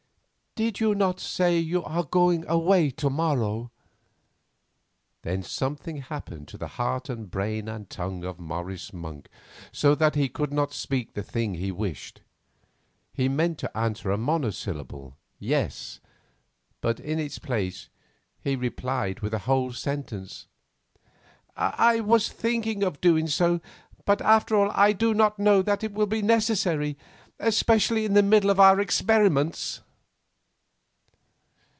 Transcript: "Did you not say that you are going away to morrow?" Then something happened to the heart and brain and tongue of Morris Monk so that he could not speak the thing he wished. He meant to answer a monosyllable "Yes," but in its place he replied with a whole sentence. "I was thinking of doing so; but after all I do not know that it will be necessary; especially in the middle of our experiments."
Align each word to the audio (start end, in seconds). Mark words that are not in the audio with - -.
"Did 0.57 0.81
you 0.81 0.93
not 0.93 1.21
say 1.21 1.55
that 1.61 1.65
you 1.65 1.81
are 1.85 2.03
going 2.03 2.45
away 2.45 2.89
to 2.97 3.09
morrow?" 3.09 3.71
Then 5.21 5.43
something 5.43 6.01
happened 6.01 6.49
to 6.49 6.57
the 6.57 6.67
heart 6.67 7.07
and 7.07 7.31
brain 7.31 7.69
and 7.69 7.89
tongue 7.89 8.25
of 8.25 8.37
Morris 8.37 8.91
Monk 8.91 9.29
so 9.71 9.95
that 9.95 10.15
he 10.15 10.27
could 10.27 10.51
not 10.51 10.73
speak 10.73 11.13
the 11.13 11.23
thing 11.23 11.53
he 11.53 11.71
wished. 11.71 12.19
He 13.13 13.29
meant 13.29 13.59
to 13.59 13.75
answer 13.77 14.11
a 14.11 14.17
monosyllable 14.17 15.15
"Yes," 15.39 16.01
but 16.81 16.99
in 16.99 17.17
its 17.17 17.39
place 17.39 17.87
he 18.43 18.57
replied 18.57 19.21
with 19.21 19.33
a 19.33 19.39
whole 19.47 19.71
sentence. 19.71 20.47
"I 21.55 22.01
was 22.01 22.29
thinking 22.29 22.83
of 22.83 22.99
doing 22.99 23.27
so; 23.29 23.61
but 24.03 24.21
after 24.21 24.57
all 24.57 24.69
I 24.73 24.91
do 24.91 25.13
not 25.13 25.39
know 25.39 25.61
that 25.61 25.81
it 25.81 25.93
will 25.93 26.07
be 26.07 26.21
necessary; 26.21 26.97
especially 27.39 28.03
in 28.03 28.15
the 28.15 28.21
middle 28.21 28.49
of 28.49 28.59
our 28.59 28.81
experiments." 28.81 29.79